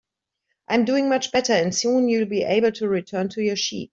[0.67, 3.89] I'm doing much better, and soon you'll be able to return to your sheep.